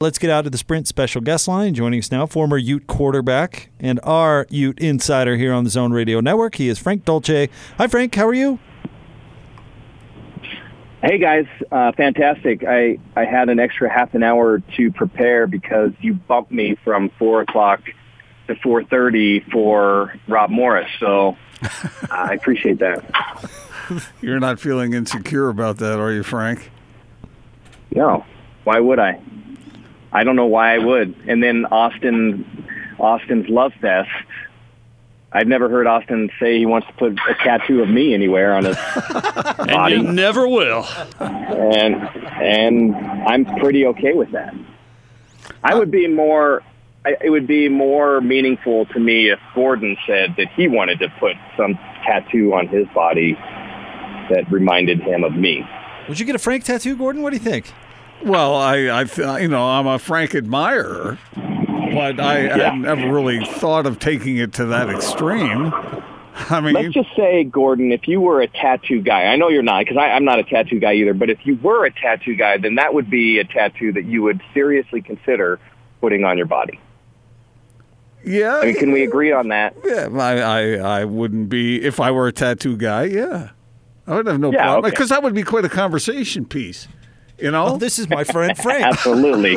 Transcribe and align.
Let's 0.00 0.20
get 0.20 0.30
out 0.30 0.42
to 0.42 0.50
the 0.50 0.58
Sprint 0.58 0.86
special 0.86 1.20
guest 1.20 1.48
line. 1.48 1.74
Joining 1.74 1.98
us 1.98 2.12
now, 2.12 2.24
former 2.24 2.56
Ute 2.56 2.86
quarterback 2.86 3.70
and 3.80 3.98
our 4.04 4.46
Ute 4.48 4.78
insider 4.78 5.34
here 5.36 5.52
on 5.52 5.64
the 5.64 5.70
Zone 5.70 5.92
Radio 5.92 6.20
Network. 6.20 6.54
He 6.54 6.68
is 6.68 6.78
Frank 6.78 7.04
Dolce. 7.04 7.48
Hi, 7.78 7.88
Frank. 7.88 8.14
How 8.14 8.28
are 8.28 8.32
you? 8.32 8.60
Hey 11.02 11.18
guys, 11.18 11.46
uh, 11.72 11.90
fantastic! 11.96 12.62
I 12.62 13.00
I 13.16 13.24
had 13.24 13.48
an 13.48 13.58
extra 13.58 13.92
half 13.92 14.14
an 14.14 14.22
hour 14.22 14.60
to 14.76 14.92
prepare 14.92 15.48
because 15.48 15.90
you 16.00 16.14
bumped 16.14 16.52
me 16.52 16.76
from 16.84 17.10
four 17.18 17.40
o'clock 17.40 17.80
to 18.46 18.54
four 18.54 18.84
thirty 18.84 19.40
for 19.50 20.14
Rob 20.28 20.50
Morris. 20.50 20.88
So 21.00 21.36
I 22.08 22.34
appreciate 22.34 22.78
that. 22.78 23.50
You're 24.20 24.38
not 24.38 24.60
feeling 24.60 24.92
insecure 24.92 25.48
about 25.48 25.78
that, 25.78 25.98
are 25.98 26.12
you, 26.12 26.22
Frank? 26.22 26.70
No, 27.90 28.24
why 28.62 28.78
would 28.78 29.00
I? 29.00 29.20
I 30.12 30.24
don't 30.24 30.36
know 30.36 30.46
why 30.46 30.74
I 30.74 30.78
would. 30.78 31.14
And 31.26 31.42
then 31.42 31.66
Austin, 31.66 32.66
Austin's 32.98 33.48
love 33.48 33.72
fest. 33.80 34.08
I've 35.30 35.46
never 35.46 35.68
heard 35.68 35.86
Austin 35.86 36.30
say 36.40 36.58
he 36.58 36.64
wants 36.64 36.86
to 36.86 36.92
put 36.94 37.12
a 37.12 37.34
tattoo 37.44 37.82
of 37.82 37.88
me 37.90 38.14
anywhere 38.14 38.54
on 38.54 38.64
his 38.64 38.76
body. 39.10 39.94
And 39.94 40.06
you 40.06 40.12
never 40.12 40.48
will. 40.48 40.86
and 41.20 41.94
and 41.96 42.96
I'm 42.96 43.44
pretty 43.58 43.84
okay 43.86 44.14
with 44.14 44.32
that. 44.32 44.54
I 45.62 45.74
would 45.74 45.90
be 45.90 46.06
more. 46.08 46.62
It 47.04 47.30
would 47.30 47.46
be 47.46 47.68
more 47.68 48.20
meaningful 48.20 48.86
to 48.86 48.98
me 49.00 49.30
if 49.30 49.38
Gordon 49.54 49.96
said 50.06 50.34
that 50.36 50.48
he 50.54 50.66
wanted 50.68 50.98
to 51.00 51.08
put 51.20 51.36
some 51.56 51.74
tattoo 52.04 52.52
on 52.54 52.66
his 52.68 52.86
body 52.94 53.34
that 54.30 54.44
reminded 54.50 55.00
him 55.00 55.24
of 55.24 55.34
me. 55.34 55.64
Would 56.08 56.18
you 56.18 56.26
get 56.26 56.34
a 56.34 56.38
Frank 56.38 56.64
tattoo, 56.64 56.96
Gordon? 56.96 57.22
What 57.22 57.30
do 57.30 57.36
you 57.36 57.42
think? 57.42 57.72
Well, 58.24 58.54
I, 58.56 58.76
I, 58.86 59.38
you 59.40 59.48
know, 59.48 59.66
I'm 59.68 59.86
a 59.86 59.98
Frank 59.98 60.34
admirer, 60.34 61.18
but 61.92 62.20
I 62.20 62.42
Yeah. 62.44 62.56
hadn't 62.64 62.84
ever 62.86 63.06
really 63.12 63.44
thought 63.44 63.86
of 63.86 63.98
taking 63.98 64.36
it 64.36 64.52
to 64.54 64.66
that 64.66 64.88
extreme. 64.90 65.72
I 66.50 66.60
mean, 66.60 66.74
Let's 66.74 66.94
just 66.94 67.08
say, 67.16 67.42
Gordon, 67.44 67.90
if 67.90 68.06
you 68.06 68.20
were 68.20 68.40
a 68.40 68.46
tattoo 68.46 69.00
guy, 69.02 69.24
I 69.24 69.36
know 69.36 69.48
you're 69.48 69.62
not 69.62 69.80
because 69.84 69.96
I'm 69.96 70.24
not 70.24 70.38
a 70.38 70.44
tattoo 70.44 70.78
guy 70.78 70.94
either, 70.94 71.12
but 71.14 71.30
if 71.30 71.44
you 71.44 71.56
were 71.56 71.84
a 71.84 71.90
tattoo 71.90 72.36
guy, 72.36 72.58
then 72.58 72.76
that 72.76 72.94
would 72.94 73.10
be 73.10 73.38
a 73.38 73.44
tattoo 73.44 73.92
that 73.92 74.04
you 74.04 74.22
would 74.22 74.40
seriously 74.54 75.00
consider 75.02 75.58
putting 76.00 76.24
on 76.24 76.36
your 76.36 76.46
body. 76.46 76.78
yeah, 78.24 78.58
I 78.58 78.66
mean, 78.66 78.74
can 78.76 78.92
we 78.92 79.02
agree 79.02 79.32
on 79.32 79.48
that? 79.48 79.74
Yeah, 79.84 80.08
I, 80.12 80.38
I, 80.38 81.00
I 81.00 81.04
wouldn't 81.04 81.48
be 81.48 81.82
if 81.82 81.98
I 81.98 82.10
were 82.12 82.28
a 82.28 82.32
tattoo 82.32 82.76
guy. 82.76 83.04
Yeah, 83.04 83.50
I 84.06 84.14
would 84.16 84.26
have 84.26 84.38
no 84.38 84.52
Yeah, 84.52 84.58
problem 84.64 84.84
okay. 84.84 84.90
because 84.90 85.08
that 85.08 85.22
would 85.24 85.34
be 85.34 85.42
quite 85.42 85.64
a 85.64 85.68
conversation 85.68 86.44
piece. 86.44 86.86
You 87.40 87.50
know, 87.52 87.66
Oh, 87.68 87.76
this 87.76 87.98
is 87.98 88.08
my 88.08 88.24
friend 88.24 88.56
Frank. 88.58 88.84
Absolutely. 88.92 89.52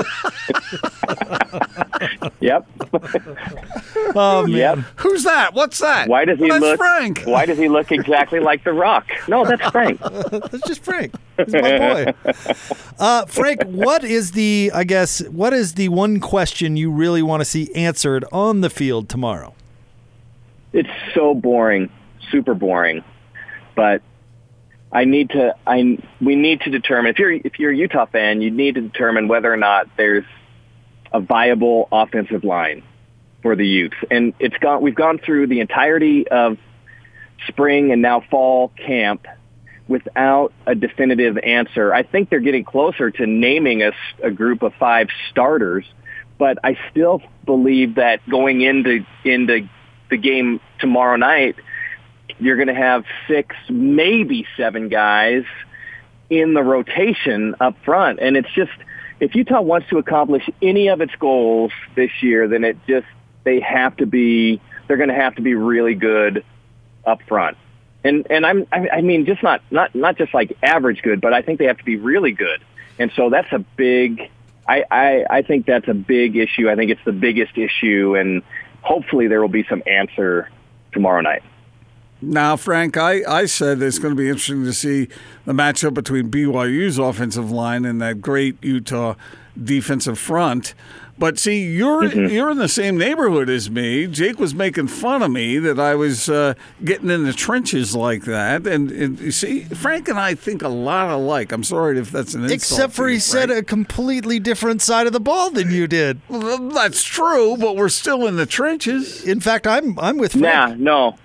yep. 2.40 2.66
Oh, 4.16 4.46
man. 4.48 4.56
Yep. 4.56 4.78
who's 4.98 5.24
that? 5.24 5.54
What's 5.54 5.80
that? 5.80 6.08
Why 6.08 6.26
does 6.26 6.38
he 6.38 6.46
Well, 6.46 6.60
that's 6.60 6.64
look? 6.64 6.78
Frank. 6.78 7.24
Why 7.24 7.46
does 7.46 7.58
he 7.58 7.70
look 7.70 7.92
exactly 7.92 8.40
like 8.40 8.64
The 8.64 8.74
Rock? 8.74 9.08
No, 9.28 9.46
that's 9.46 9.66
Frank. 9.72 10.00
That's 10.32 10.68
just 10.68 10.84
Frank. 10.84 11.14
He's 11.38 11.54
my 11.54 11.78
boy. 11.78 12.14
Uh, 13.00 13.26
Frank, 13.26 13.64
what 13.64 14.04
is 14.04 14.34
the, 14.34 14.72
I 14.74 14.84
guess, 14.84 15.26
what 15.30 15.54
is 15.54 15.76
the 15.76 15.90
one 15.90 16.20
question 16.20 16.78
you 16.78 16.92
really 16.92 17.22
want 17.22 17.42
to 17.42 17.46
see 17.46 17.74
answered 17.74 18.26
on 18.32 18.62
the 18.62 18.70
field 18.70 19.10
tomorrow? 19.10 19.54
It's 20.74 20.90
so 21.14 21.34
boring, 21.34 21.90
super 22.32 22.54
boring. 22.54 23.04
But 23.76 24.02
I 24.92 25.06
need 25.06 25.30
to. 25.32 25.56
I 25.66 25.98
we 26.20 26.36
need 26.36 26.62
to 26.62 26.70
determine 26.70 27.12
if 27.12 27.20
you're 27.20 27.32
if 27.32 27.60
you're 27.60 27.72
a 27.72 27.76
Utah 27.76 28.06
fan, 28.06 28.42
you 28.42 28.52
need 28.52 28.76
to 28.76 28.82
determine 28.82 29.28
whether 29.28 29.52
or 29.52 29.58
not 29.58 29.88
there's 29.98 30.26
a 31.14 31.20
viable 31.20 31.88
offensive 31.92 32.44
line 32.44 32.84
for 33.42 33.56
the 33.56 33.68
Utes. 33.68 33.96
And 34.10 34.34
it's 34.40 34.58
gone. 34.58 34.82
We've 34.82 34.96
gone 34.96 35.20
through 35.20 35.48
the 35.48 35.60
entirety 35.60 36.28
of 36.28 36.58
spring 37.48 37.92
and 37.92 38.02
now 38.02 38.24
fall 38.30 38.70
camp 38.70 39.26
without 39.88 40.54
a 40.66 40.76
definitive 40.76 41.38
answer. 41.38 41.94
I 41.94 42.04
think 42.04 42.30
they're 42.30 42.40
getting 42.40 42.64
closer 42.64 43.12
to 43.12 43.26
naming 43.26 43.84
us 43.84 43.96
a 44.24 44.32
group 44.32 44.62
of 44.62 44.74
five 44.80 45.08
starters, 45.30 45.86
but 46.38 46.60
I 46.64 46.78
still 46.92 47.22
believe 47.46 47.96
that 47.96 48.28
going 48.30 48.62
into 48.62 49.06
into 49.24 49.68
the 50.10 50.18
game 50.18 50.60
tomorrow 50.80 51.16
night, 51.16 51.56
you're 52.42 52.58
going 52.58 52.68
to 52.68 52.74
have 52.74 53.06
six, 53.28 53.56
maybe 53.70 54.46
seven 54.58 54.90
guys 54.90 55.44
in 56.30 56.54
the 56.54 56.64
rotation 56.64 57.56
up 57.60 57.76
front, 57.84 58.20
and 58.20 58.36
it's 58.36 58.52
just 58.54 58.72
if 59.22 59.36
Utah 59.36 59.62
wants 59.62 59.88
to 59.90 60.00
accomplish 60.00 60.50
any 60.62 60.88
of 60.88 61.00
its 61.00 61.14
goals 61.20 61.72
this 61.96 62.12
year, 62.22 62.48
then 62.48 62.64
it 62.64 62.78
just 62.88 63.06
they 63.44 63.60
have 63.60 63.96
to 63.98 64.06
be 64.06 64.60
they're 64.88 64.98
going 64.98 65.10
to 65.10 65.16
have 65.16 65.36
to 65.36 65.42
be 65.42 65.54
really 65.54 65.94
good 65.94 66.44
up 67.06 67.22
front. 67.28 67.56
And 68.04 68.26
and 68.32 68.46
I'm 68.46 68.66
I 68.72 69.02
mean 69.02 69.28
just 69.28 69.44
not 69.44 69.62
not 69.70 69.94
not 69.94 70.18
just 70.18 70.34
like 70.34 70.58
average 70.64 71.04
good, 71.04 71.22
but 71.22 71.34
I 71.34 71.44
think 71.44 71.60
they 71.60 71.66
have 71.66 71.78
to 71.78 71.86
be 71.86 71.98
really 71.98 72.32
good. 72.32 72.62
And 72.98 73.12
so 73.16 73.30
that's 73.30 73.52
a 73.52 73.60
big 73.60 74.30
I 74.68 74.84
I 74.90 75.26
I 75.30 75.42
think 75.44 75.68
that's 75.68 75.88
a 75.88 75.94
big 75.94 76.36
issue. 76.36 76.68
I 76.68 76.76
think 76.76 76.90
it's 76.90 77.06
the 77.06 77.12
biggest 77.12 77.58
issue 77.60 78.16
and 78.16 78.42
hopefully 78.82 79.28
there 79.28 79.40
will 79.40 79.50
be 79.50 79.66
some 79.70 79.84
answer 79.86 80.50
tomorrow 80.94 81.22
night. 81.22 81.44
Now, 82.22 82.56
Frank, 82.56 82.98
I, 82.98 83.24
I 83.28 83.46
said 83.46 83.82
it's 83.82 83.98
going 84.00 84.16
to 84.16 84.18
be 84.18 84.28
interesting 84.30 84.64
to 84.66 84.74
see 84.74 85.08
the 85.46 85.54
matchup 85.54 85.94
between 85.96 86.30
BYU's 86.30 87.00
offensive 87.00 87.50
line 87.52 87.84
and 87.86 88.00
that 88.02 88.22
great 88.22 88.64
Utah 88.64 89.16
defensive 89.62 90.20
front. 90.20 90.74
But 91.18 91.38
see, 91.38 91.72
you're 91.72 92.06
you're 92.06 92.50
in 92.50 92.58
the 92.58 92.68
same 92.70 92.98
neighborhood 92.98 93.48
as 93.48 93.70
me. 93.70 94.08
Jake 94.08 94.40
was 94.40 94.56
making 94.56 94.88
fun 94.88 95.22
of 95.22 95.30
me 95.30 95.60
that 95.60 95.80
I 95.80 95.94
was 95.94 96.28
uh, 96.30 96.56
getting 96.84 97.12
in 97.12 97.26
the 97.26 97.34
trenches 97.34 97.96
like 97.96 98.24
that, 98.24 98.66
and, 98.66 98.90
and 98.92 99.20
you 99.20 99.32
see, 99.32 99.66
Frank 99.66 100.08
and 100.08 100.18
I 100.18 100.34
think 100.34 100.64
a 100.64 100.68
lot 100.68 101.12
alike. 101.12 101.52
I'm 101.52 101.64
sorry 101.64 102.00
if 102.00 102.10
that's 102.12 102.34
an 102.34 102.44
insult. 102.46 102.56
Except 102.58 102.94
for 102.94 103.04
to 103.06 103.10
he 103.10 103.16
you, 103.16 103.20
said 103.20 103.52
a 103.52 103.62
completely 103.62 104.40
different 104.40 104.82
side 104.82 105.06
of 105.06 105.14
the 105.14 105.20
ball 105.20 105.52
than 105.52 105.70
you 105.70 105.86
did. 105.86 106.22
Well, 106.28 106.70
that's 106.70 107.04
true, 107.04 107.56
but 107.56 107.76
we're 107.76 107.90
still 107.90 108.26
in 108.26 108.38
the 108.38 108.48
trenches. 108.48 109.24
In 109.24 109.42
fact, 109.42 109.68
I'm 109.68 110.00
I'm 110.00 110.18
with 110.18 110.36
Nah, 110.36 110.68
Frank. 110.68 110.80
no. 110.80 111.18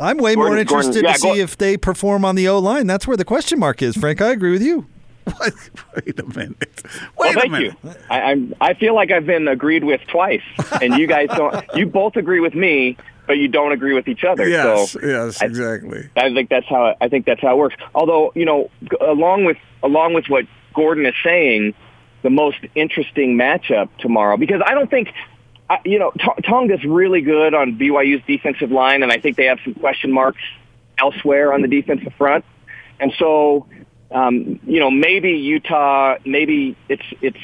I'm 0.00 0.18
way 0.18 0.34
more 0.36 0.56
interested 0.56 1.02
Gordon- 1.02 1.04
yeah, 1.04 1.12
to 1.12 1.18
see 1.18 1.28
go- 1.28 1.34
if 1.34 1.56
they 1.58 1.76
perform 1.76 2.24
on 2.24 2.34
the 2.34 2.48
O 2.48 2.58
line. 2.58 2.86
That's 2.86 3.06
where 3.06 3.16
the 3.16 3.24
question 3.24 3.58
mark 3.58 3.82
is. 3.82 3.96
Frank, 3.96 4.20
I 4.20 4.30
agree 4.32 4.50
with 4.52 4.62
you. 4.62 4.86
Wait 5.40 6.18
a 6.18 6.24
minute. 6.24 6.82
Well, 7.16 7.28
Wait 7.28 7.36
a 7.36 7.40
thank 7.40 7.52
minute. 7.52 7.74
you. 7.84 7.90
I, 8.10 8.22
I'm. 8.22 8.54
I 8.60 8.74
feel 8.74 8.94
like 8.94 9.12
I've 9.12 9.26
been 9.26 9.46
agreed 9.46 9.84
with 9.84 10.00
twice, 10.08 10.42
and 10.80 10.94
you 10.94 11.06
guys 11.06 11.28
don't. 11.36 11.64
You 11.76 11.86
both 11.86 12.16
agree 12.16 12.40
with 12.40 12.54
me, 12.54 12.96
but 13.28 13.34
you 13.38 13.46
don't 13.46 13.70
agree 13.72 13.94
with 13.94 14.08
each 14.08 14.24
other. 14.24 14.48
Yes, 14.48 14.90
so 14.92 15.00
yes, 15.00 15.40
I- 15.40 15.46
exactly. 15.46 16.08
I 16.16 16.34
think 16.34 16.48
that's 16.50 16.66
how 16.66 16.96
I 17.00 17.08
think 17.08 17.24
that's 17.26 17.40
how 17.40 17.52
it 17.52 17.56
works. 17.58 17.76
Although 17.94 18.32
you 18.34 18.44
know, 18.44 18.68
along 19.00 19.44
with 19.44 19.58
along 19.84 20.14
with 20.14 20.26
what 20.26 20.44
Gordon 20.74 21.06
is 21.06 21.14
saying, 21.22 21.74
the 22.22 22.30
most 22.30 22.58
interesting 22.74 23.36
matchup 23.36 23.90
tomorrow 23.98 24.36
because 24.36 24.60
I 24.66 24.74
don't 24.74 24.90
think. 24.90 25.08
You 25.84 25.98
know, 25.98 26.10
T- 26.12 26.42
Tonga's 26.44 26.84
really 26.84 27.20
good 27.20 27.54
on 27.54 27.78
BYU's 27.78 28.22
defensive 28.26 28.70
line, 28.70 29.02
and 29.02 29.12
I 29.12 29.18
think 29.18 29.36
they 29.36 29.46
have 29.46 29.58
some 29.64 29.74
question 29.74 30.12
marks 30.12 30.42
elsewhere 30.98 31.52
on 31.52 31.62
the 31.62 31.68
defensive 31.68 32.12
front. 32.14 32.44
And 33.00 33.12
so, 33.18 33.66
um, 34.10 34.60
you 34.64 34.80
know, 34.80 34.90
maybe 34.90 35.32
Utah, 35.32 36.16
maybe 36.24 36.76
it's 36.88 37.04
it's 37.20 37.38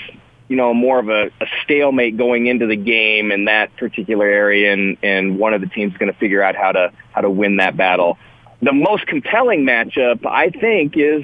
you 0.48 0.56
know 0.56 0.72
more 0.72 0.98
of 0.98 1.08
a, 1.08 1.26
a 1.40 1.46
stalemate 1.64 2.16
going 2.16 2.46
into 2.46 2.66
the 2.66 2.76
game 2.76 3.32
in 3.32 3.46
that 3.46 3.76
particular 3.76 4.26
area, 4.26 4.72
and 4.72 4.96
and 5.02 5.38
one 5.38 5.54
of 5.54 5.60
the 5.60 5.66
teams 5.66 5.92
is 5.92 5.98
going 5.98 6.12
to 6.12 6.18
figure 6.18 6.42
out 6.42 6.56
how 6.56 6.72
to 6.72 6.92
how 7.12 7.20
to 7.20 7.30
win 7.30 7.56
that 7.56 7.76
battle. 7.76 8.18
The 8.60 8.72
most 8.72 9.06
compelling 9.06 9.64
matchup, 9.64 10.26
I 10.26 10.50
think, 10.50 10.96
is 10.96 11.22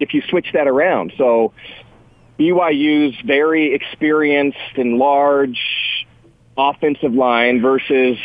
if 0.00 0.14
you 0.14 0.22
switch 0.22 0.46
that 0.54 0.66
around. 0.66 1.12
So 1.18 1.52
BYU's 2.38 3.14
very 3.24 3.74
experienced 3.74 4.58
and 4.76 4.98
large 4.98 5.60
offensive 6.56 7.12
line 7.12 7.60
versus 7.60 8.18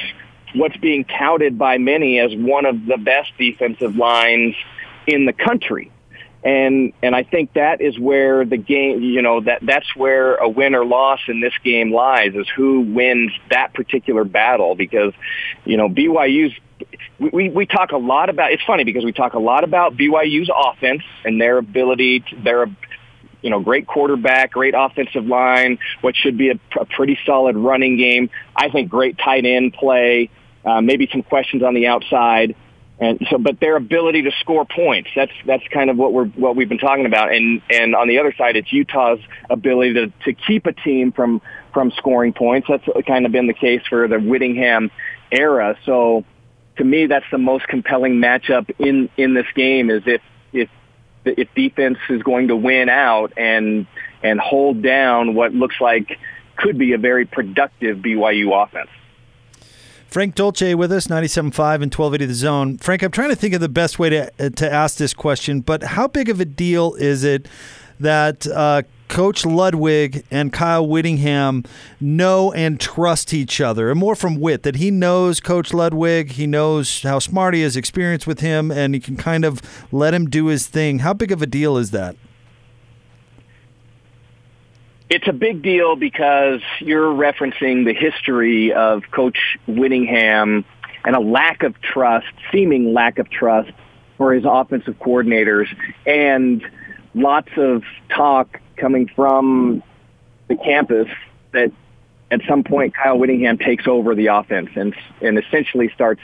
what's 0.56 0.78
being 0.78 1.06
touted 1.06 1.58
by 1.58 1.78
many 1.78 2.20
as 2.20 2.32
one 2.36 2.66
of 2.66 2.86
the 2.86 2.98
best 2.98 3.32
defensive 3.38 3.96
lines 3.96 4.56
in 5.06 5.26
the 5.26 5.34
country. 5.34 5.92
And 6.42 6.94
and 7.04 7.16
I 7.16 7.24
think 7.24 7.54
that 7.54 7.82
is 7.82 8.00
where 8.00 8.46
the 8.46 8.56
game, 8.56 9.02
you 9.02 9.22
know, 9.22 9.42
that 9.42 9.60
that's 9.62 9.94
where 9.96 10.36
a 10.36 10.48
win 10.48 10.74
or 10.74 10.86
loss 10.86 11.20
in 11.28 11.42
this 11.42 11.54
game 11.66 11.92
lies 11.92 12.34
is 12.34 12.48
who 12.56 12.82
wins 12.82 13.32
that 13.52 13.74
particular 13.74 14.24
battle 14.24 14.74
because, 14.74 15.14
you 15.66 15.76
know, 15.76 15.90
BYU's 15.90 16.54
we, 17.20 17.50
we, 17.50 17.66
talk 17.66 17.92
a 17.92 17.98
lot 17.98 18.30
about 18.30 18.54
it's 18.54 18.64
funny 18.64 18.86
because 18.86 19.04
we 19.04 19.12
talk 19.12 19.34
a 19.34 19.40
lot 19.40 19.66
about 19.66 19.98
BYU's 19.98 20.50
offense 20.56 21.04
and 21.26 21.42
their 21.42 21.58
ability 21.58 22.22
to, 22.22 22.36
their 22.38 22.68
you 23.42 23.50
know, 23.50 23.60
great 23.60 23.88
quarterback, 23.88 24.52
great 24.52 24.74
offensive 24.78 25.26
line, 25.26 25.80
what 26.02 26.16
should 26.16 26.38
be 26.38 26.50
a, 26.50 26.60
a 26.80 26.86
pretty 26.86 27.18
solid 27.26 27.56
running 27.56 27.98
game. 27.98 28.30
I 28.56 28.70
think 28.70 28.90
great 28.90 29.18
tight 29.18 29.46
end 29.46 29.74
play, 29.74 30.30
uh, 30.66 30.82
maybe 30.82 31.08
some 31.12 31.24
questions 31.24 31.64
on 31.64 31.74
the 31.74 31.88
outside. 31.88 32.56
And 33.02 33.26
so, 33.30 33.38
but 33.38 33.62
their 33.62 33.78
ability 33.78 34.24
to 34.24 34.32
score 34.42 34.66
points, 34.66 35.10
that's, 35.16 35.32
that's 35.46 35.64
kind 35.72 35.90
of 35.90 35.96
what 35.96 36.12
we're, 36.12 36.26
what 36.26 36.58
we've 36.58 36.68
been 36.68 36.80
talking 36.80 37.06
about. 37.06 37.34
And, 37.34 37.62
and 37.70 37.96
on 37.96 38.10
the 38.10 38.20
other 38.20 38.34
side, 38.38 38.58
it's 38.58 38.74
Utah's 38.74 39.20
ability 39.50 39.94
to, 39.94 40.14
to 40.26 40.34
keep 40.34 40.66
a 40.66 40.74
team 40.74 41.14
from, 41.14 41.42
from 41.74 41.92
scoring 41.92 42.34
points. 42.34 42.68
That's 42.70 42.84
kind 43.08 43.26
of 43.26 43.32
been 43.32 43.48
the 43.48 43.54
case 43.54 43.82
for 43.88 44.10
the 44.10 44.20
Whittingham 44.20 44.92
era. 45.32 45.78
So 45.86 46.26
to 46.76 46.84
me, 46.84 47.06
that's 47.06 47.26
the 47.32 47.38
most 47.38 47.70
compelling 47.70 48.16
matchup 48.16 48.70
in, 48.80 49.10
in 49.16 49.34
this 49.34 49.48
game 49.56 49.90
is 49.90 50.04
if, 50.06 50.22
if, 50.52 50.70
if 51.38 51.54
defense 51.56 51.98
is 52.10 52.24
going 52.24 52.48
to 52.50 52.56
win 52.56 52.90
out 52.90 53.34
and, 53.38 53.88
and 54.24 54.40
hold 54.40 54.82
down 54.82 55.36
what 55.36 55.54
looks 55.54 55.80
like 55.80 56.18
could 56.58 56.78
be 56.78 56.94
a 56.94 56.98
very 56.98 57.26
productive 57.26 57.98
BYU 58.00 58.64
offense. 58.64 58.90
Frank 60.08 60.34
Dolce 60.34 60.74
with 60.74 60.92
us, 60.92 61.06
97.5 61.08 61.36
and 61.36 61.94
1280 61.94 62.26
The 62.26 62.34
Zone. 62.34 62.78
Frank, 62.80 63.04
I'm 63.04 63.12
trying 63.12 63.30
to 63.30 63.36
think 63.36 63.54
of 63.54 63.62
the 63.62 63.70
best 63.70 64.00
way 64.00 64.10
to, 64.10 64.50
to 64.50 64.72
ask 64.72 64.98
this 64.98 65.14
question, 65.14 65.62
but 65.62 65.84
how 65.84 66.08
big 66.08 66.30
of 66.30 66.40
a 66.40 66.46
deal 66.46 66.96
is 66.96 67.24
it 67.24 67.48
that 68.00 68.48
uh, 68.48 68.82
Coach 69.10 69.46
Ludwig 69.46 70.24
and 70.32 70.54
Kyle 70.54 70.88
Whittingham 70.88 71.66
know 72.00 72.54
and 72.54 72.80
trust 72.80 73.34
each 73.34 73.60
other, 73.60 73.92
and 73.92 74.00
more 74.00 74.16
from 74.16 74.40
Whit, 74.40 74.64
that 74.64 74.78
he 74.78 74.92
knows 74.92 75.42
Coach 75.42 75.74
Ludwig, 75.74 76.32
he 76.34 76.48
knows 76.48 77.02
how 77.02 77.20
smart 77.20 77.56
he 77.56 77.62
is, 77.62 77.76
experience 77.76 78.26
with 78.26 78.40
him, 78.40 78.72
and 78.72 78.94
he 78.94 79.00
can 79.00 79.18
kind 79.18 79.44
of 79.44 79.62
let 79.92 80.14
him 80.14 80.30
do 80.30 80.46
his 80.46 80.68
thing. 80.68 81.00
How 81.00 81.14
big 81.14 81.32
of 81.32 81.42
a 81.42 81.48
deal 81.48 81.76
is 81.76 81.92
that? 81.92 82.16
It's 85.10 85.28
a 85.28 85.34
big 85.34 85.64
deal 85.64 85.96
because 85.96 86.62
you're 86.80 87.12
referencing 87.12 87.86
the 87.86 87.94
history 87.94 88.72
of 88.72 89.02
Coach 89.10 89.58
Whittingham 89.68 90.64
and 91.04 91.16
a 91.16 91.20
lack 91.20 91.64
of 91.64 91.82
trust, 91.82 92.28
seeming 92.52 92.94
lack 92.94 93.18
of 93.18 93.28
trust 93.30 93.72
for 94.18 94.34
his 94.34 94.44
offensive 94.46 95.00
coordinators, 95.00 95.66
and 96.06 96.64
lots 97.16 97.50
of 97.58 97.84
talk 98.10 98.62
coming 98.80 99.10
from 99.16 99.84
the 100.48 100.56
campus 100.56 101.08
that 101.52 101.72
at 102.32 102.42
some 102.48 102.64
point 102.64 102.96
Kyle 102.96 103.18
Whittingham 103.18 103.58
takes 103.58 103.88
over 103.88 104.16
the 104.16 104.28
offense 104.28 104.70
and 104.76 104.96
and 105.22 105.38
essentially 105.38 105.90
starts 105.94 106.22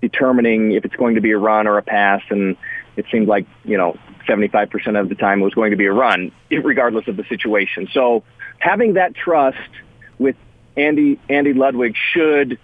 determining 0.00 0.72
if 0.72 0.84
it's 0.84 0.96
going 0.96 1.14
to 1.16 1.20
be 1.20 1.32
a 1.32 1.38
run 1.38 1.66
or 1.66 1.78
a 1.78 1.82
pass 1.82 2.22
and 2.30 2.56
it 2.96 3.06
seemed 3.10 3.28
like, 3.28 3.46
you 3.64 3.76
know, 3.76 3.96
75% 4.28 5.00
of 5.00 5.08
the 5.08 5.14
time 5.14 5.40
it 5.40 5.44
was 5.44 5.54
going 5.54 5.70
to 5.70 5.76
be 5.76 5.86
a 5.86 5.92
run, 5.92 6.32
regardless 6.50 7.08
of 7.08 7.16
the 7.16 7.24
situation. 7.24 7.88
So 7.92 8.22
having 8.58 8.94
that 8.94 9.14
trust 9.14 9.58
with 10.18 10.36
Andy, 10.76 11.18
Andy 11.28 11.52
Ludwig 11.52 11.96
should 12.12 12.58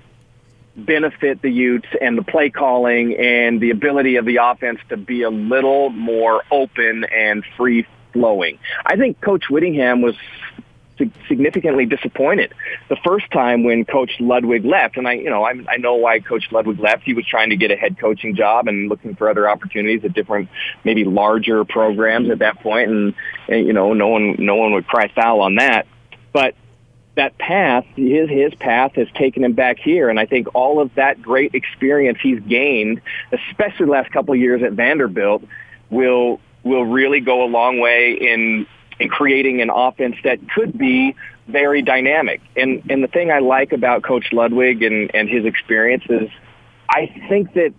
benefit 0.77 1.41
the 1.41 1.51
Utes 1.51 1.89
and 2.01 2.19
the 2.19 2.23
play 2.23 2.51
calling 2.51 3.17
and 3.17 3.61
the 3.61 3.71
ability 3.71 4.17
of 4.17 4.27
the 4.27 4.37
offense 4.43 4.79
to 4.91 4.97
be 4.97 5.23
a 5.23 5.31
little 5.31 5.89
more 5.89 6.43
open 6.51 7.05
and 7.05 7.43
free 7.57 7.87
flowing. 8.17 8.59
I 8.85 8.97
think 8.97 9.21
Coach 9.21 9.45
Whittingham 9.51 10.01
was 10.01 10.15
significantly 11.29 11.85
disappointed 11.85 12.55
the 12.89 12.97
first 13.05 13.31
time 13.31 13.65
when 13.65 13.85
Coach 13.85 14.13
Ludwig 14.19 14.65
left. 14.65 14.97
And 14.97 15.07
I, 15.07 15.13
you 15.13 15.29
know, 15.29 15.45
I, 15.45 15.53
I 15.69 15.77
know 15.77 15.97
why 15.97 16.21
Coach 16.21 16.51
Ludwig 16.51 16.79
left. 16.81 17.03
He 17.03 17.13
was 17.13 17.27
trying 17.27 17.51
to 17.51 17.57
get 17.57 17.71
a 17.71 17.77
head 17.77 17.99
coaching 17.99 18.35
job 18.35 18.67
and 18.67 18.89
looking 18.89 19.15
for 19.15 19.29
other 19.29 19.49
opportunities 19.49 20.05
at 20.05 20.15
different, 20.15 20.49
maybe 20.85 21.05
larger 21.05 21.65
programs 21.65 22.31
at 22.31 22.39
that 22.39 22.61
point. 22.61 22.91
And, 22.91 23.15
and 23.49 23.67
you 23.67 23.75
know, 23.75 23.93
no 23.93 24.09
one, 24.09 24.37
no 24.39 24.57
one 24.57 24.73
would 24.73 24.87
cry 24.87 25.09
foul 25.15 25.43
on 25.43 25.57
that. 25.57 25.87
But 26.33 26.55
that 27.17 27.37
path, 27.39 27.85
his 27.97 28.29
his 28.29 28.55
path 28.55 28.93
has 28.95 29.09
taken 29.15 29.43
him 29.43 29.55
back 29.55 29.79
here, 29.79 30.11
and 30.11 30.21
I 30.21 30.27
think 30.27 30.55
all 30.55 30.81
of 30.81 30.95
that 30.97 31.21
great 31.23 31.55
experience 31.55 32.19
he's 32.23 32.41
gained, 32.41 33.01
especially 33.33 33.87
the 33.87 33.93
last 33.93 34.13
couple 34.13 34.35
of 34.35 34.41
years 34.41 34.63
at 34.63 34.73
Vanderbilt, 34.73 35.43
will 35.89 36.41
will 36.67 36.85
really 36.85 37.21
go 37.21 37.45
a 37.45 37.49
long 37.49 37.79
way 37.79 38.13
in 38.13 38.67
in 38.99 39.09
creating 39.09 39.61
an 39.61 39.71
offense 39.71 40.17
that 40.25 40.39
could 40.55 40.77
be 40.77 41.15
very 41.47 41.83
dynamic. 41.83 42.41
And 42.57 42.83
and 42.91 43.03
the 43.03 43.09
thing 43.09 43.31
I 43.31 43.39
like 43.39 43.73
about 43.73 44.03
Coach 44.03 44.33
Ludwig 44.33 44.83
and 44.83 45.11
and 45.15 45.29
his 45.29 45.45
experience 45.45 46.05
is, 46.09 46.29
I 46.89 47.07
think 47.29 47.55
that 47.55 47.73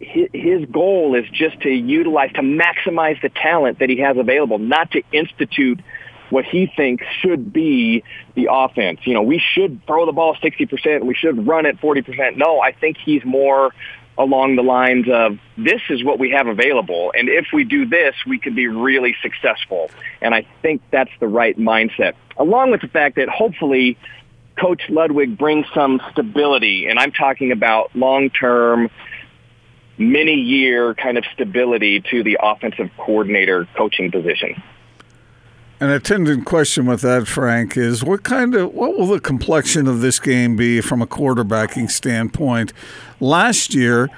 his 0.00 0.64
goal 0.70 1.14
is 1.14 1.24
just 1.30 1.60
to 1.60 1.70
utilize 1.70 2.32
to 2.32 2.42
maximize 2.42 3.20
the 3.20 3.28
talent 3.28 3.78
that 3.80 3.90
he 3.90 3.98
has 3.98 4.16
available, 4.16 4.58
not 4.58 4.90
to 4.92 5.02
institute 5.12 5.80
what 6.30 6.44
he 6.44 6.70
thinks 6.76 7.04
should 7.20 7.52
be 7.52 8.02
the 8.34 8.48
offense. 8.50 9.00
You 9.04 9.14
know, 9.14 9.22
we 9.22 9.42
should 9.54 9.84
throw 9.86 10.06
the 10.06 10.12
ball 10.12 10.36
60%, 10.36 11.04
we 11.04 11.14
should 11.14 11.46
run 11.46 11.66
it 11.66 11.80
40%. 11.80 12.36
No, 12.36 12.60
I 12.60 12.72
think 12.72 12.96
he's 12.96 13.24
more 13.24 13.74
along 14.20 14.56
the 14.56 14.62
lines 14.62 15.06
of 15.10 15.38
this 15.56 15.80
is 15.88 16.04
what 16.04 16.18
we 16.18 16.30
have 16.30 16.46
available 16.46 17.10
and 17.16 17.28
if 17.28 17.46
we 17.54 17.64
do 17.64 17.86
this 17.86 18.14
we 18.26 18.38
could 18.38 18.54
be 18.54 18.68
really 18.68 19.16
successful. 19.22 19.90
And 20.20 20.34
i 20.34 20.46
think 20.62 20.82
that's 20.90 21.10
the 21.20 21.26
right 21.26 21.58
mindset 21.58 22.12
along 22.36 22.70
with 22.70 22.82
the 22.82 22.88
fact 22.88 23.16
that 23.16 23.28
hopefully 23.28 23.96
coach 24.60 24.82
ludwig 24.90 25.38
brings 25.38 25.66
some 25.74 26.00
stability 26.12 26.86
and 26.86 26.98
i'm 26.98 27.12
talking 27.12 27.50
about 27.50 27.96
long 27.96 28.28
term 28.28 28.90
many 29.96 30.34
year 30.34 30.94
kind 30.94 31.16
of 31.16 31.24
stability 31.32 32.00
to 32.10 32.22
the 32.22 32.38
offensive 32.42 32.90
coordinator 32.98 33.66
coaching 33.76 34.10
position 34.10 34.62
an 35.80 35.90
attendant 35.90 36.44
question 36.44 36.84
with 36.84 37.00
that, 37.00 37.26
Frank, 37.26 37.76
is 37.76 38.04
what 38.04 38.22
kind 38.22 38.54
of 38.54 38.74
what 38.74 38.98
will 38.98 39.06
the 39.06 39.18
complexion 39.18 39.86
of 39.86 40.02
this 40.02 40.20
game 40.20 40.54
be 40.54 40.82
from 40.82 41.00
a 41.00 41.06
quarterbacking 41.06 41.90
standpoint? 41.90 42.74
Last 43.18 43.74
year, 43.74 44.10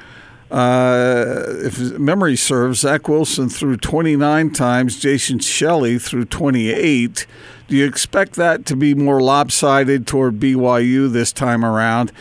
uh, 0.51 1.45
if 1.65 1.79
memory 1.99 2.37
serves, 2.37 2.81
Zach 2.81 3.09
Wilson 3.09 3.49
threw 3.49 3.77
29 3.77 4.51
times, 4.51 5.01
Jason 5.01 5.39
Shelley 5.39 5.99
threw 5.99 6.25
28. 6.25 7.27
Do 7.69 7.77
you 7.77 7.87
expect 7.87 8.35
that 8.35 8.67
to 8.67 8.77
be 8.77 8.95
more 8.95 9.23
lopsided 9.23 10.07
toward 10.07 10.41
BYU 10.41 11.11
this 11.11 11.33
time 11.33 11.65
around? 11.65 12.13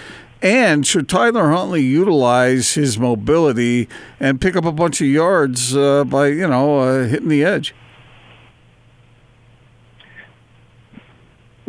And 0.41 0.87
should 0.87 1.09
Tyler 1.09 1.49
Huntley 1.49 1.83
utilize 1.83 2.75
his 2.75 2.97
mobility 2.97 3.89
and 4.19 4.39
pick 4.39 4.55
up 4.55 4.65
a 4.65 4.71
bunch 4.71 5.01
of 5.01 5.07
yards 5.07 5.75
uh, 5.75 6.03
by, 6.03 6.27
you 6.27 6.47
know, 6.47 6.79
uh, 6.79 7.07
hitting 7.07 7.27
the 7.27 7.43
edge? 7.43 7.75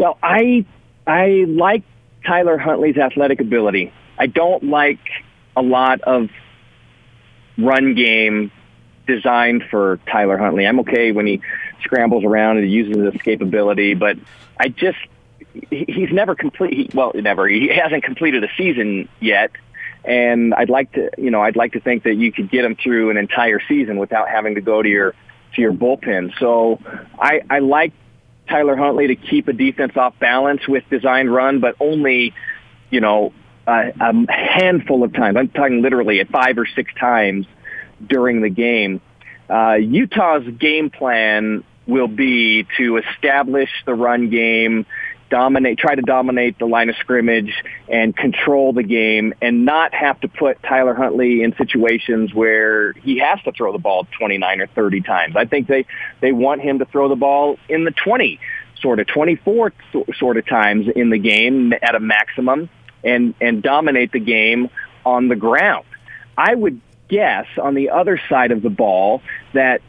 Well, 0.02 0.18
I 0.20 0.66
I 1.06 1.44
like 1.46 1.84
Tyler 2.26 2.58
Huntley's 2.58 2.96
athletic 2.96 3.40
ability. 3.40 3.92
I 4.18 4.26
don't 4.26 4.64
like 4.64 4.98
a 5.56 5.62
lot 5.62 6.00
of 6.00 6.28
run 7.56 7.94
game 7.94 8.50
designed 9.06 9.62
for 9.70 10.00
Tyler 10.10 10.36
Huntley. 10.36 10.66
I'm 10.66 10.80
okay 10.80 11.12
when 11.12 11.28
he 11.28 11.40
scrambles 11.82 12.24
around 12.24 12.58
and 12.58 12.68
uses 12.68 12.96
his 12.96 13.14
escapability, 13.14 13.96
but 13.96 14.16
I 14.58 14.70
just 14.70 14.98
he's 15.70 16.10
never 16.10 16.34
complete. 16.34 16.92
Well, 16.92 17.12
never. 17.14 17.46
He 17.46 17.68
hasn't 17.68 18.02
completed 18.02 18.42
a 18.42 18.48
season 18.58 19.08
yet, 19.20 19.52
and 20.04 20.52
I'd 20.52 20.68
like 20.68 20.90
to, 20.94 21.10
you 21.16 21.30
know, 21.30 21.42
I'd 21.42 21.54
like 21.54 21.74
to 21.74 21.80
think 21.80 22.02
that 22.02 22.14
you 22.14 22.32
could 22.32 22.50
get 22.50 22.64
him 22.64 22.74
through 22.74 23.10
an 23.10 23.18
entire 23.18 23.60
season 23.68 23.98
without 23.98 24.28
having 24.28 24.56
to 24.56 24.60
go 24.62 24.82
to 24.82 24.88
your 24.88 25.14
to 25.54 25.60
your 25.62 25.72
bullpen. 25.72 26.36
So 26.40 26.80
I, 27.20 27.42
I 27.48 27.60
like 27.60 27.92
Tyler 28.48 28.76
Huntley 28.76 29.08
to 29.08 29.16
keep 29.16 29.48
a 29.48 29.52
defense 29.52 29.96
off 29.96 30.18
balance 30.18 30.66
with 30.68 30.84
designed 30.90 31.32
run, 31.32 31.60
but 31.60 31.76
only, 31.80 32.34
you 32.90 33.00
know, 33.00 33.32
a, 33.66 33.92
a 34.00 34.32
handful 34.32 35.04
of 35.04 35.12
times. 35.12 35.36
I'm 35.36 35.48
talking 35.48 35.82
literally 35.82 36.20
at 36.20 36.28
five 36.28 36.58
or 36.58 36.66
six 36.66 36.92
times 36.94 37.46
during 38.04 38.40
the 38.40 38.50
game. 38.50 39.00
Uh, 39.48 39.74
Utah's 39.74 40.46
game 40.58 40.90
plan 40.90 41.64
will 41.86 42.08
be 42.08 42.66
to 42.78 42.98
establish 42.98 43.70
the 43.86 43.94
run 43.94 44.30
game, 44.30 44.86
dominate, 45.32 45.78
try 45.78 45.94
to 45.94 46.02
dominate 46.02 46.58
the 46.58 46.66
line 46.66 46.90
of 46.90 46.96
scrimmage 46.96 47.54
and 47.88 48.14
control 48.14 48.74
the 48.74 48.82
game 48.82 49.32
and 49.40 49.64
not 49.64 49.94
have 49.94 50.20
to 50.20 50.28
put 50.28 50.62
Tyler 50.62 50.92
Huntley 50.94 51.42
in 51.42 51.56
situations 51.56 52.34
where 52.34 52.92
he 52.92 53.18
has 53.18 53.40
to 53.44 53.52
throw 53.52 53.72
the 53.72 53.78
ball 53.78 54.06
29 54.18 54.60
or 54.60 54.66
30 54.66 55.00
times. 55.00 55.34
I 55.34 55.46
think 55.46 55.68
they, 55.68 55.86
they 56.20 56.32
want 56.32 56.60
him 56.60 56.80
to 56.80 56.84
throw 56.84 57.08
the 57.08 57.16
ball 57.16 57.58
in 57.66 57.84
the 57.84 57.92
20 57.92 58.38
sort 58.82 59.00
of 59.00 59.06
24 59.06 59.72
sort 60.18 60.36
of 60.36 60.46
times 60.46 60.86
in 60.94 61.08
the 61.08 61.18
game 61.18 61.72
at 61.80 61.94
a 61.94 62.00
maximum 62.00 62.68
and, 63.02 63.34
and 63.40 63.62
dominate 63.62 64.12
the 64.12 64.20
game 64.20 64.68
on 65.06 65.28
the 65.28 65.36
ground. 65.36 65.86
I 66.36 66.54
would 66.54 66.78
guess 67.08 67.46
on 67.60 67.74
the 67.74 67.88
other 67.88 68.20
side 68.28 68.52
of 68.52 68.60
the 68.60 68.70
ball 68.70 69.22
that 69.54 69.80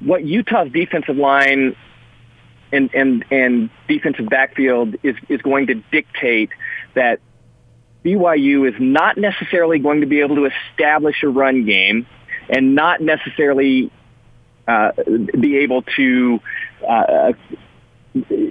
what 0.00 0.24
Utah's 0.24 0.72
defensive 0.72 1.16
line 1.18 1.76
and 2.72 2.92
and 2.94 3.24
and 3.30 3.70
defensive 3.88 4.28
backfield 4.28 4.96
is 5.02 5.16
is 5.28 5.40
going 5.42 5.68
to 5.68 5.74
dictate 5.74 6.50
that 6.94 7.20
BYU 8.04 8.68
is 8.68 8.74
not 8.78 9.16
necessarily 9.16 9.78
going 9.78 10.00
to 10.00 10.06
be 10.06 10.20
able 10.20 10.36
to 10.36 10.46
establish 10.46 11.22
a 11.22 11.28
run 11.28 11.64
game 11.64 12.06
and 12.48 12.74
not 12.74 13.00
necessarily 13.00 13.90
uh, 14.68 14.92
be 15.38 15.58
able 15.58 15.82
to 15.82 16.40
uh, 16.86 17.32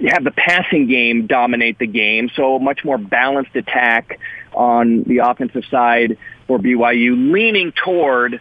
have 0.08 0.24
the 0.24 0.32
passing 0.36 0.86
game 0.86 1.26
dominate 1.26 1.78
the 1.78 1.86
game. 1.86 2.30
So 2.36 2.56
a 2.56 2.60
much 2.60 2.84
more 2.84 2.98
balanced 2.98 3.56
attack 3.56 4.20
on 4.52 5.02
the 5.04 5.18
offensive 5.18 5.64
side 5.70 6.18
for 6.46 6.58
BYU, 6.58 7.32
leaning 7.32 7.72
toward, 7.72 8.40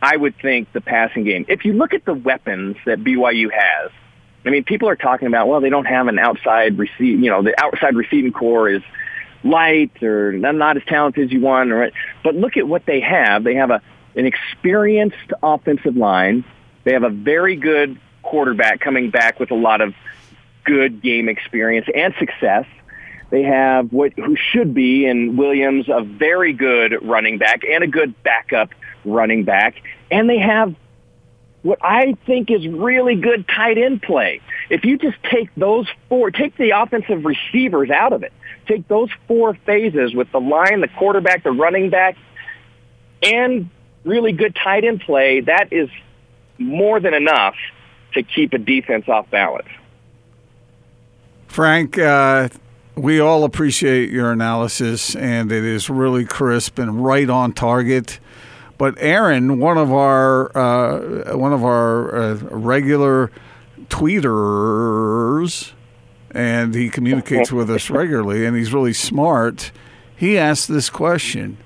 I 0.00 0.16
would 0.16 0.34
think, 0.40 0.72
the 0.72 0.80
passing 0.80 1.24
game. 1.24 1.44
If 1.48 1.64
you 1.64 1.72
look 1.74 1.92
at 1.92 2.04
the 2.04 2.14
weapons 2.14 2.76
that 2.86 3.00
BYU 3.00 3.50
has, 3.52 3.90
I 4.44 4.50
mean, 4.50 4.64
people 4.64 4.88
are 4.88 4.96
talking 4.96 5.28
about, 5.28 5.48
well, 5.48 5.60
they 5.60 5.70
don't 5.70 5.84
have 5.84 6.08
an 6.08 6.18
outside 6.18 6.78
receive, 6.78 7.20
you 7.20 7.30
know, 7.30 7.42
the 7.42 7.54
outside 7.62 7.94
receiving 7.94 8.32
corps 8.32 8.68
is 8.68 8.82
light 9.44 10.02
or 10.02 10.32
not 10.32 10.76
as 10.76 10.84
talented 10.84 11.26
as 11.26 11.32
you 11.32 11.40
want. 11.40 11.70
Or, 11.70 11.90
but 12.24 12.34
look 12.34 12.56
at 12.56 12.66
what 12.66 12.84
they 12.86 13.00
have. 13.00 13.44
They 13.44 13.54
have 13.54 13.70
a 13.70 13.80
an 14.14 14.26
experienced 14.26 15.32
offensive 15.42 15.96
line. 15.96 16.44
They 16.84 16.92
have 16.92 17.02
a 17.02 17.10
very 17.10 17.56
good 17.56 17.98
quarterback 18.22 18.80
coming 18.80 19.10
back 19.10 19.40
with 19.40 19.50
a 19.50 19.54
lot 19.54 19.80
of 19.80 19.94
good 20.64 21.02
game 21.02 21.28
experience 21.28 21.86
and 21.94 22.14
success. 22.18 22.66
They 23.30 23.42
have 23.44 23.92
what 23.92 24.12
who 24.12 24.36
should 24.36 24.74
be 24.74 25.06
in 25.06 25.36
Williams 25.36 25.88
a 25.88 26.02
very 26.02 26.52
good 26.52 26.98
running 27.02 27.38
back 27.38 27.62
and 27.64 27.82
a 27.82 27.86
good 27.86 28.22
backup 28.22 28.70
running 29.04 29.44
back, 29.44 29.76
and 30.10 30.28
they 30.28 30.38
have 30.38 30.74
what 31.62 31.78
I 31.82 32.16
think 32.26 32.50
is 32.50 32.66
really 32.66 33.16
good 33.16 33.46
tight 33.48 33.78
end 33.78 34.02
play. 34.02 34.40
If 34.68 34.84
you 34.84 34.98
just 34.98 35.16
take 35.22 35.54
those 35.56 35.86
four, 36.08 36.30
take 36.30 36.56
the 36.56 36.70
offensive 36.70 37.24
receivers 37.24 37.90
out 37.90 38.12
of 38.12 38.22
it, 38.22 38.32
take 38.66 38.88
those 38.88 39.10
four 39.28 39.54
phases 39.54 40.14
with 40.14 40.30
the 40.32 40.40
line, 40.40 40.80
the 40.80 40.88
quarterback, 40.88 41.44
the 41.44 41.52
running 41.52 41.90
back, 41.90 42.16
and 43.22 43.70
really 44.04 44.32
good 44.32 44.56
tight 44.56 44.84
end 44.84 45.00
play, 45.00 45.40
that 45.40 45.68
is 45.72 45.88
more 46.58 47.00
than 47.00 47.14
enough 47.14 47.54
to 48.14 48.22
keep 48.22 48.52
a 48.52 48.58
defense 48.58 49.08
off 49.08 49.30
balance. 49.30 49.68
Frank, 51.46 51.98
uh, 51.98 52.48
we 52.96 53.20
all 53.20 53.44
appreciate 53.44 54.10
your 54.10 54.32
analysis, 54.32 55.14
and 55.14 55.52
it 55.52 55.64
is 55.64 55.88
really 55.88 56.24
crisp 56.24 56.78
and 56.78 57.04
right 57.04 57.28
on 57.28 57.52
target. 57.52 58.18
But 58.82 58.96
Aaron, 58.98 59.60
one 59.60 59.78
of 59.78 59.92
our 59.92 60.50
uh, 60.58 61.36
one 61.36 61.52
of 61.52 61.62
our 61.64 62.16
uh, 62.16 62.34
regular 62.50 63.30
tweeters, 63.84 65.70
and 66.32 66.74
he 66.74 66.90
communicates 66.90 67.52
with 67.52 67.70
us 67.70 67.90
regularly, 67.90 68.44
and 68.44 68.56
he's 68.56 68.74
really 68.74 68.92
smart. 68.92 69.70
He 70.16 70.36
asked 70.36 70.66
this 70.66 70.90
question: 70.90 71.58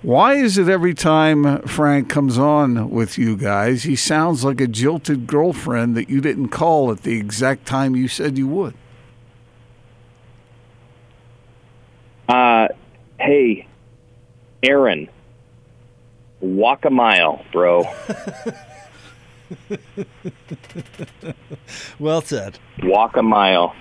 Why 0.00 0.36
is 0.36 0.56
it 0.56 0.66
every 0.66 0.94
time 0.94 1.60
Frank 1.66 2.08
comes 2.08 2.38
on 2.38 2.88
with 2.88 3.18
you 3.18 3.36
guys, 3.36 3.82
he 3.82 3.94
sounds 3.94 4.42
like 4.42 4.62
a 4.62 4.66
jilted 4.66 5.26
girlfriend 5.26 5.94
that 5.98 6.08
you 6.08 6.22
didn't 6.22 6.48
call 6.48 6.90
at 6.90 7.02
the 7.02 7.18
exact 7.18 7.66
time 7.66 7.94
you 7.94 8.08
said 8.08 8.38
you 8.38 8.48
would? 8.48 8.72
Uh, 12.26 12.68
hey, 13.18 13.66
Aaron 14.62 15.10
walk 16.40 16.84
a 16.84 16.90
mile, 16.90 17.44
bro. 17.52 17.84
well 21.98 22.22
said. 22.22 22.58
Walk 22.82 23.16
a 23.16 23.22
mile. 23.22 23.74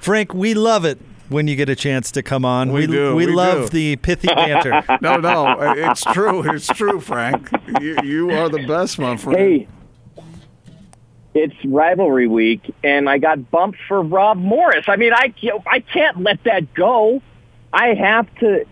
Frank, 0.00 0.34
we 0.34 0.54
love 0.54 0.84
it 0.84 0.98
when 1.28 1.46
you 1.48 1.56
get 1.56 1.68
a 1.68 1.76
chance 1.76 2.10
to 2.12 2.22
come 2.22 2.44
on. 2.44 2.72
We, 2.72 2.80
we 2.80 2.86
do. 2.86 3.14
We, 3.14 3.26
we 3.26 3.32
love 3.32 3.70
do. 3.70 3.76
the 3.76 3.96
pithy 3.96 4.28
banter. 4.28 4.82
no, 5.00 5.16
no, 5.16 5.56
it's 5.60 6.04
true. 6.04 6.50
It's 6.50 6.66
true, 6.68 7.00
Frank. 7.00 7.50
You, 7.80 7.96
you 8.02 8.30
are 8.30 8.48
the 8.48 8.66
best, 8.66 8.98
my 8.98 9.16
friend. 9.16 9.38
Hey, 9.38 9.68
it's 11.34 11.54
rivalry 11.64 12.26
week, 12.26 12.74
and 12.82 13.08
I 13.08 13.18
got 13.18 13.50
bumped 13.50 13.78
for 13.86 14.02
Rob 14.02 14.38
Morris. 14.38 14.86
I 14.88 14.96
mean, 14.96 15.12
I 15.12 15.32
I 15.66 15.80
can't 15.80 16.22
let 16.22 16.42
that 16.44 16.74
go. 16.74 17.22
I 17.72 17.94
have 17.94 18.34
to 18.36 18.66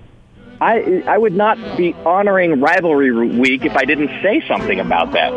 I 0.60 1.02
I 1.06 1.16
would 1.18 1.34
not 1.34 1.58
be 1.76 1.92
honoring 2.04 2.60
rivalry 2.60 3.12
week 3.38 3.64
if 3.64 3.76
I 3.76 3.84
didn't 3.84 4.08
say 4.22 4.42
something 4.48 4.80
about 4.80 5.12
that. 5.12 5.30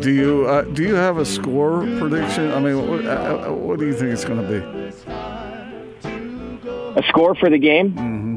Do 0.00 0.12
you 0.12 0.46
uh, 0.46 0.62
do 0.62 0.82
you 0.82 0.94
have 0.94 1.18
a 1.18 1.24
score 1.24 1.80
prediction? 1.98 2.52
I 2.52 2.60
mean, 2.60 2.88
what, 2.88 3.04
uh, 3.06 3.48
uh 3.48 3.52
what 3.52 3.78
do 3.78 3.86
you 3.86 3.94
think 3.94 4.12
it's 4.12 4.24
going 4.24 4.42
to 4.42 4.48
be? 4.48 4.56
A 6.98 7.02
score 7.08 7.34
for 7.34 7.48
the 7.48 7.58
game? 7.58 7.92
Mm-hmm. 7.92 8.28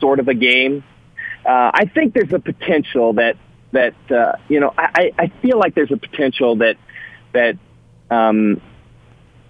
sort 0.00 0.20
of 0.20 0.28
a 0.28 0.34
game 0.34 0.84
uh, 1.44 1.70
I 1.74 1.86
think 1.86 2.14
there's 2.14 2.32
a 2.32 2.38
potential 2.38 3.14
that 3.14 3.36
that 3.72 3.94
uh, 4.10 4.32
you 4.48 4.60
know 4.60 4.72
I, 4.76 5.12
I 5.18 5.32
feel 5.42 5.58
like 5.58 5.74
there's 5.74 5.92
a 5.92 5.96
potential 5.96 6.56
that 6.56 6.76
that 7.32 7.56
um, 8.10 8.60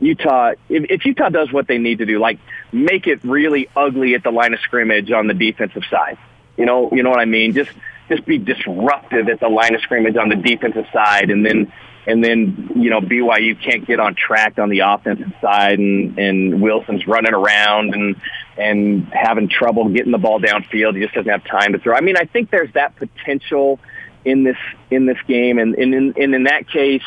Utah 0.00 0.52
if, 0.68 0.84
if 0.90 1.04
Utah 1.04 1.28
does 1.28 1.52
what 1.52 1.66
they 1.66 1.78
need 1.78 1.98
to 1.98 2.06
do, 2.06 2.18
like 2.18 2.38
make 2.72 3.06
it 3.06 3.24
really 3.24 3.68
ugly 3.76 4.14
at 4.14 4.22
the 4.22 4.30
line 4.30 4.54
of 4.54 4.60
scrimmage 4.60 5.10
on 5.10 5.26
the 5.26 5.34
defensive 5.34 5.82
side. 5.90 6.18
You 6.56 6.66
know, 6.66 6.90
you 6.92 7.02
know 7.02 7.10
what 7.10 7.20
I 7.20 7.24
mean? 7.24 7.54
Just 7.54 7.70
just 8.08 8.26
be 8.26 8.38
disruptive 8.38 9.28
at 9.28 9.40
the 9.40 9.48
line 9.48 9.74
of 9.74 9.80
scrimmage 9.82 10.16
on 10.16 10.28
the 10.28 10.36
defensive 10.36 10.86
side, 10.92 11.30
and 11.30 11.44
then 11.44 11.72
and 12.10 12.24
then 12.24 12.72
you 12.74 12.90
know 12.90 13.00
BYU 13.00 13.60
can't 13.62 13.86
get 13.86 14.00
on 14.00 14.14
track 14.14 14.58
on 14.58 14.68
the 14.68 14.80
offensive 14.80 15.32
side, 15.40 15.78
and 15.78 16.18
and 16.18 16.60
Wilson's 16.60 17.06
running 17.06 17.34
around 17.34 17.94
and 17.94 18.16
and 18.56 19.06
having 19.12 19.48
trouble 19.48 19.88
getting 19.88 20.12
the 20.12 20.18
ball 20.18 20.40
downfield. 20.40 20.96
He 20.96 21.02
just 21.02 21.14
doesn't 21.14 21.30
have 21.30 21.44
time 21.44 21.72
to 21.72 21.78
throw. 21.78 21.94
I 21.94 22.00
mean, 22.00 22.16
I 22.16 22.24
think 22.24 22.50
there's 22.50 22.72
that 22.74 22.96
potential 22.96 23.78
in 24.24 24.44
this 24.44 24.56
in 24.90 25.06
this 25.06 25.18
game, 25.26 25.58
and, 25.58 25.74
and 25.74 25.94
in 25.94 26.14
and 26.16 26.34
in 26.34 26.44
that 26.44 26.68
case, 26.68 27.02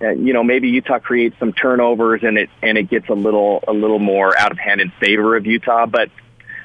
uh, 0.00 0.10
you 0.10 0.32
know, 0.32 0.44
maybe 0.44 0.68
Utah 0.68 0.98
creates 0.98 1.36
some 1.38 1.52
turnovers 1.52 2.22
and 2.22 2.38
it 2.38 2.50
and 2.62 2.78
it 2.78 2.88
gets 2.88 3.08
a 3.08 3.14
little 3.14 3.64
a 3.66 3.72
little 3.72 3.98
more 3.98 4.36
out 4.38 4.52
of 4.52 4.58
hand 4.58 4.80
in 4.80 4.92
favor 5.00 5.36
of 5.36 5.46
Utah. 5.46 5.86
But 5.86 6.10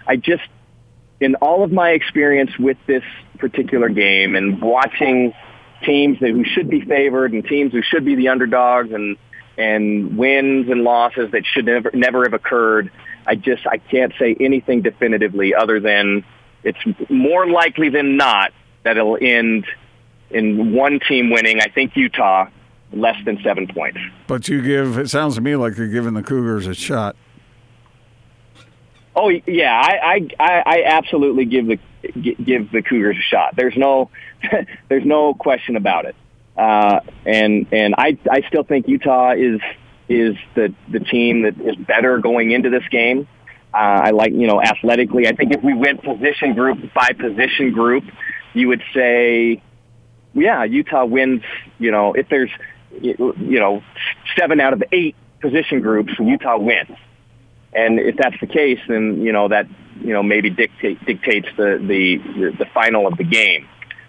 I 0.06 0.18
just, 0.18 0.44
in 1.20 1.36
all 1.36 1.64
of 1.64 1.72
my 1.72 1.92
experience 1.92 2.52
with 2.60 2.78
this 2.86 3.04
particular 3.38 3.90
game 3.90 4.36
and 4.36 4.62
watching 4.62 5.34
teams 5.84 6.20
that 6.20 6.30
who 6.30 6.44
should 6.44 6.70
be 6.70 6.82
favored 6.82 7.34
and 7.34 7.46
teams 7.46 7.72
who 7.72 7.82
should 7.82 8.06
be 8.06 8.16
the 8.16 8.30
underdogs 8.30 8.92
and 8.92 9.18
and 9.58 10.18
wins 10.18 10.70
and 10.70 10.84
losses 10.84 11.32
that 11.32 11.46
should 11.46 11.66
never 11.66 11.92
never 11.94 12.24
have 12.24 12.34
occurred. 12.34 12.92
I 13.26 13.36
just 13.36 13.66
I 13.68 13.78
can't 13.78 14.14
say 14.18 14.36
anything 14.40 14.82
definitively 14.82 15.54
other 15.54 15.80
than 15.80 16.24
it's 16.64 16.80
more 17.10 17.48
likely 17.48 17.90
than 17.90 18.18
not 18.18 18.52
that 18.84 18.98
it'll 18.98 19.18
end 19.20 19.66
in 20.30 20.74
one 20.74 21.00
team 21.00 21.30
winning. 21.30 21.60
I 21.62 21.68
think 21.68 21.96
Utah 21.96 22.48
less 22.94 23.24
than 23.26 23.42
seven 23.44 23.68
points. 23.68 24.00
But 24.28 24.48
you 24.48 24.62
give 24.62 24.98
it 24.98 25.10
sounds 25.10 25.36
to 25.36 25.42
me 25.42 25.56
like 25.56 25.78
you're 25.78 25.88
giving 25.88 26.14
the 26.14 26.24
Cougars 26.24 26.68
a 26.68 26.74
shot. 26.74 27.16
Oh 29.16 29.30
yeah, 29.30 29.74
I 29.74 30.28
I, 30.40 30.64
I 30.66 30.84
absolutely 30.86 31.46
give 31.46 31.68
the 31.68 31.80
give 32.02 32.72
the 32.72 32.82
Cougars 32.82 33.18
a 33.18 33.22
shot. 33.22 33.56
There's 33.56 33.78
no 33.78 34.10
there's 34.90 35.06
no 35.06 35.34
question 35.34 35.76
about 35.76 36.06
it. 36.06 36.16
Uh, 36.58 37.00
and 37.26 37.68
and 37.72 37.96
I 37.98 38.18
I 38.30 38.42
still 38.48 38.64
think 38.64 38.88
Utah 38.88 39.34
is 39.34 39.62
is 40.10 40.36
the 40.56 40.74
the 40.90 41.00
team 41.00 41.44
that 41.44 41.60
is 41.60 41.76
better 41.76 42.18
going 42.20 42.52
into 42.52 42.70
this 42.70 42.84
game. 42.92 43.28
Uh, 43.74 43.78
I 43.78 44.12
like 44.12 44.34
you 44.34 44.48
know 44.48 44.62
athletically. 44.62 45.28
I 45.28 45.32
think 45.34 45.54
if 45.54 45.64
we 45.64 45.74
went 45.74 46.04
position 46.04 46.54
group 46.54 46.94
by 46.94 47.12
position 47.18 47.72
group, 47.72 48.04
you 48.54 48.68
would 48.68 48.84
say, 48.94 49.62
yeah, 50.34 50.66
Utah 50.66 51.06
wins. 51.06 51.44
You 51.80 51.92
know, 51.92 52.14
if 52.14 52.28
there's 52.30 52.52
you 53.02 53.16
know 53.60 53.82
seven 54.38 54.60
out 54.60 54.74
of 54.74 54.84
eight 54.92 55.16
position 55.40 55.80
groups, 55.80 56.14
Utah 56.20 56.58
wins. 56.58 56.98
And 57.74 58.00
if 58.00 58.18
that's 58.18 58.40
the 58.40 58.48
case, 58.48 58.80
then 58.88 59.22
you 59.22 59.32
know 59.32 59.48
that 59.48 59.68
you 60.02 60.14
know 60.14 60.24
maybe 60.24 60.50
dictate, 60.50 61.04
dictates 61.06 61.48
the, 61.58 61.78
the 61.82 62.52
the 62.58 62.66
final 62.74 63.08
of 63.08 63.18
the 63.18 63.24
game. 63.24 63.68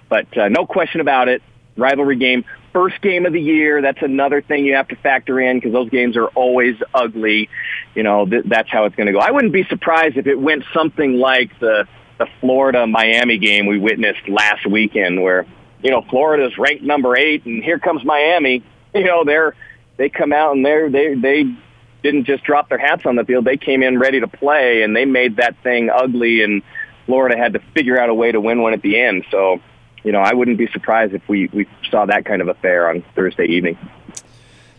But 0.08 0.36
uh, 0.36 0.48
no 0.48 0.66
question 0.66 1.00
about 1.00 1.28
it, 1.28 1.42
rivalry 1.76 2.16
game, 2.16 2.44
first 2.72 3.00
game 3.00 3.24
of 3.24 3.32
the 3.32 3.40
year. 3.40 3.80
That's 3.80 4.02
another 4.02 4.42
thing 4.42 4.64
you 4.66 4.74
have 4.74 4.88
to 4.88 4.96
factor 4.96 5.40
in 5.40 5.58
because 5.58 5.72
those 5.72 5.90
games 5.90 6.16
are 6.16 6.26
always 6.28 6.76
ugly. 6.92 7.48
You 7.94 8.02
know 8.02 8.26
th- 8.26 8.44
that's 8.46 8.70
how 8.70 8.84
it's 8.86 8.96
going 8.96 9.06
to 9.06 9.12
go. 9.12 9.20
I 9.20 9.30
wouldn't 9.30 9.52
be 9.52 9.64
surprised 9.64 10.16
if 10.16 10.26
it 10.26 10.36
went 10.36 10.64
something 10.74 11.14
like 11.14 11.58
the 11.60 11.86
the 12.18 12.26
Florida 12.40 12.86
Miami 12.86 13.38
game 13.38 13.66
we 13.66 13.78
witnessed 13.78 14.28
last 14.28 14.66
weekend, 14.66 15.22
where 15.22 15.46
you 15.82 15.90
know 15.90 16.02
Florida's 16.10 16.56
ranked 16.58 16.82
number 16.82 17.16
eight, 17.16 17.44
and 17.44 17.62
here 17.62 17.78
comes 17.78 18.04
Miami. 18.04 18.62
You 18.94 19.04
know 19.04 19.24
they're 19.24 19.54
they 19.96 20.08
come 20.08 20.32
out 20.32 20.56
and 20.56 20.64
they're 20.64 20.90
they 20.90 21.14
they 21.14 21.54
didn't 22.02 22.24
just 22.24 22.44
drop 22.44 22.68
their 22.68 22.78
hats 22.78 23.06
on 23.06 23.16
the 23.16 23.24
field. 23.24 23.44
They 23.44 23.56
came 23.56 23.82
in 23.82 23.98
ready 23.98 24.20
to 24.20 24.28
play, 24.28 24.82
and 24.82 24.94
they 24.96 25.04
made 25.04 25.36
that 25.36 25.56
thing 25.62 25.90
ugly. 25.90 26.42
And 26.42 26.62
Florida 27.06 27.36
had 27.36 27.52
to 27.54 27.60
figure 27.74 27.98
out 27.98 28.08
a 28.08 28.14
way 28.14 28.32
to 28.32 28.40
win 28.40 28.62
one 28.62 28.72
at 28.72 28.82
the 28.82 29.00
end. 29.00 29.24
So, 29.30 29.60
you 30.02 30.12
know, 30.12 30.20
I 30.20 30.34
wouldn't 30.34 30.58
be 30.58 30.66
surprised 30.68 31.14
if 31.14 31.28
we 31.28 31.48
we 31.52 31.66
saw 31.90 32.06
that 32.06 32.24
kind 32.24 32.42
of 32.42 32.48
affair 32.48 32.88
on 32.88 33.04
Thursday 33.14 33.46
evening. 33.46 33.78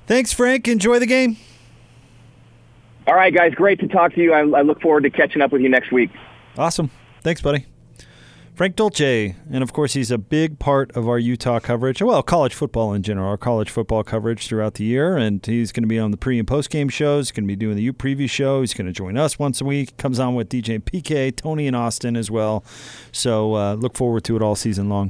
Thanks, 0.06 0.34
Frank. 0.34 0.68
Enjoy 0.68 1.00
the 1.00 1.06
game. 1.06 1.38
All 3.08 3.16
right, 3.16 3.34
guys. 3.34 3.54
Great 3.54 3.80
to 3.80 3.88
talk 3.88 4.14
to 4.14 4.22
you. 4.22 4.34
I, 4.34 4.40
I 4.40 4.62
look 4.62 4.82
forward 4.82 5.04
to 5.04 5.10
catching 5.10 5.42
up 5.42 5.52
with 5.52 5.62
you 5.62 5.70
next 5.70 5.92
week. 5.92 6.12
Awesome. 6.58 6.90
Thanks, 7.22 7.42
buddy. 7.42 7.66
Frank 8.56 8.76
Dolce, 8.76 9.36
and 9.52 9.64
of 9.64 9.74
course, 9.74 9.94
he's 9.94 10.12
a 10.12 10.20
big 10.20 10.60
part 10.60 10.96
of 10.96 11.10
our 11.10 11.18
Utah 11.18 11.60
coverage. 11.60 12.04
Well, 12.04 12.22
college 12.22 12.54
football 12.54 12.94
in 12.94 13.02
general, 13.02 13.28
our 13.28 13.38
college 13.38 13.72
football 13.72 14.04
coverage 14.04 14.48
throughout 14.48 14.76
the 14.76 14.84
year. 14.84 15.18
And 15.18 15.44
he's 15.44 15.72
going 15.72 15.82
to 15.82 15.88
be 15.88 15.98
on 15.98 16.12
the 16.12 16.18
pre 16.18 16.38
and 16.38 16.48
post 16.48 16.70
game 16.70 16.88
shows. 16.88 17.30
He's 17.30 17.32
going 17.32 17.46
to 17.46 17.48
be 17.48 17.56
doing 17.56 17.76
the 17.76 17.82
U 17.82 17.94
preview 17.94 18.30
show. 18.30 18.62
He's 18.62 18.76
going 18.76 18.86
to 18.86 18.94
join 18.94 19.18
us 19.18 19.40
once 19.40 19.60
a 19.60 19.66
week. 19.66 19.98
Comes 19.98 20.20
on 20.20 20.36
with 20.36 20.50
DJ 20.50 20.80
PK, 20.80 21.36
Tony, 21.36 21.66
and 21.66 21.76
Austin 21.76 22.16
as 22.16 22.30
well. 22.30 22.64
So 23.12 23.56
uh, 23.56 23.74
look 23.74 23.98
forward 23.98 24.24
to 24.26 24.36
it 24.36 24.44
all 24.44 24.56
season 24.56 24.88
long. 24.88 25.10